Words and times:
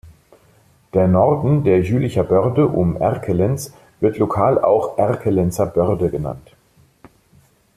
Der 0.95 1.07
Norden 1.07 1.63
der 1.63 1.81
Jülicher 1.81 2.23
Börde 2.23 2.65
um 2.65 2.95
Erkelenz 2.99 3.71
wird 3.99 4.17
lokal 4.17 4.59
auch 4.59 4.97
"Erkelenzer 4.97 5.67
Börde" 5.67 6.09
genannt. 6.09 6.55